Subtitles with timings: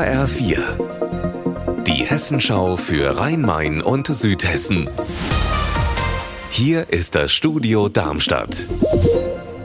[0.00, 1.82] HR4.
[1.82, 4.88] Die Hessenschau für Rhein-Main und Südhessen.
[6.48, 8.66] Hier ist das Studio Darmstadt.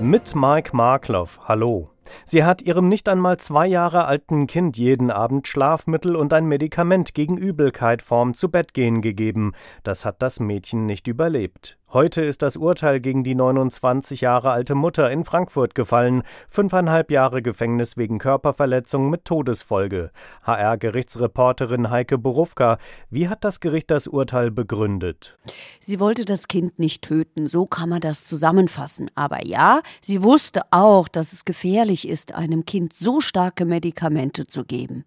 [0.01, 1.39] Mit Mike Markloff.
[1.45, 1.89] Hallo.
[2.25, 7.13] Sie hat ihrem nicht einmal zwei Jahre alten Kind jeden Abend Schlafmittel und ein Medikament
[7.13, 9.53] gegen Übelkeit vorm Zubettgehen gegeben.
[9.83, 11.77] Das hat das Mädchen nicht überlebt.
[11.95, 16.23] Heute ist das Urteil gegen die 29 Jahre alte Mutter in Frankfurt gefallen.
[16.49, 20.11] Fünfeinhalb Jahre Gefängnis wegen Körperverletzung mit Todesfolge.
[20.43, 25.37] HR-Gerichtsreporterin Heike Borufka, wie hat das Gericht das Urteil begründet?
[25.79, 29.09] Sie wollte das Kind nicht töten, so kann man das zusammenfassen.
[29.15, 34.65] Aber ja, sie wusste auch, dass es gefährlich ist, einem Kind so starke Medikamente zu
[34.65, 35.05] geben.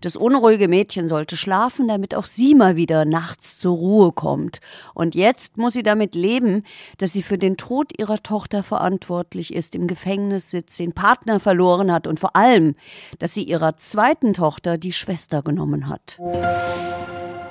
[0.00, 4.60] Das unruhige Mädchen sollte schlafen, damit auch sie mal wieder nachts zur Ruhe kommt.
[4.94, 6.62] Und jetzt muss sie damit leben, Leben,
[6.98, 11.92] dass sie für den Tod ihrer Tochter verantwortlich ist, im Gefängnis sitzt, den Partner verloren
[11.92, 12.76] hat und vor allem,
[13.18, 16.18] dass sie ihrer zweiten Tochter die Schwester genommen hat.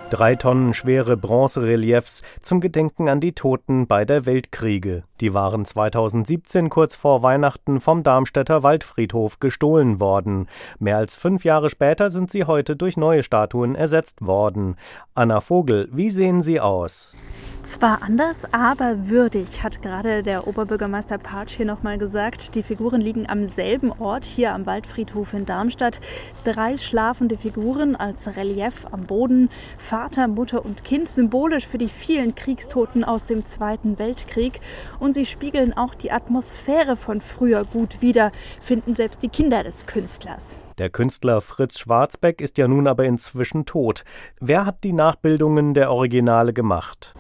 [0.10, 5.04] Drei Tonnen schwere Bronzereliefs zum Gedenken an die Toten beider Weltkriege.
[5.22, 10.48] Die waren 2017 kurz vor Weihnachten vom Darmstädter Waldfriedhof gestohlen worden.
[10.80, 14.78] Mehr als fünf Jahre später sind sie heute durch neue Statuen ersetzt worden.
[15.14, 17.16] Anna Vogel, wie sehen sie aus?
[17.64, 22.56] Zwar anders, aber würdig, hat gerade der Oberbürgermeister Patsch hier nochmal gesagt.
[22.56, 26.00] Die Figuren liegen am selben Ort, hier am Waldfriedhof in Darmstadt.
[26.46, 29.50] Drei schlafende Figuren als Relief am Boden.
[29.78, 34.62] Vater, Mutter und Kind, symbolisch für die vielen Kriegstoten aus dem Zweiten Weltkrieg.
[35.00, 39.86] Und sie spiegeln auch die Atmosphäre von früher gut wider, finden selbst die Kinder des
[39.86, 40.60] Künstlers.
[40.80, 44.06] Der Künstler Fritz Schwarzbeck ist ja nun aber inzwischen tot.
[44.40, 47.14] Wer hat die Nachbildungen der Originale gemacht?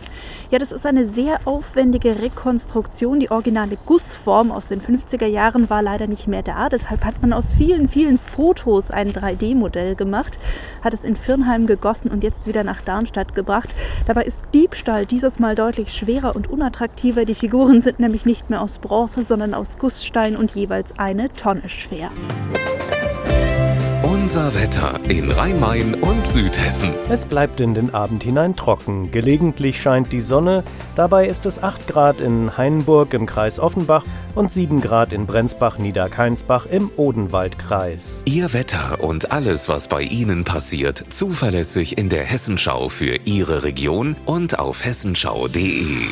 [0.51, 3.19] Ja, das ist eine sehr aufwendige Rekonstruktion.
[3.19, 6.69] Die originale Gussform aus den 50er Jahren war leider nicht mehr da.
[6.69, 10.39] Deshalb hat man aus vielen, vielen Fotos ein 3D-Modell gemacht,
[10.81, 13.75] hat es in Firnheim gegossen und jetzt wieder nach Darmstadt gebracht.
[14.07, 17.25] Dabei ist Diebstahl dieses Mal deutlich schwerer und unattraktiver.
[17.25, 21.69] Die Figuren sind nämlich nicht mehr aus Bronze, sondern aus Gussstein und jeweils eine Tonne
[21.69, 22.09] schwer.
[24.29, 26.91] Unser Wetter in Rhein-Main und Südhessen.
[27.09, 29.09] Es bleibt in den Abend hinein trocken.
[29.09, 30.63] Gelegentlich scheint die Sonne.
[30.95, 36.67] Dabei ist es 8 Grad in Hainburg im Kreis Offenbach und 7 Grad in Brenzbach-Niederkeinsbach
[36.67, 38.21] im Odenwaldkreis.
[38.25, 44.15] Ihr Wetter und alles, was bei Ihnen passiert, zuverlässig in der Hessenschau für Ihre Region
[44.27, 46.05] und auf hessenschau.de.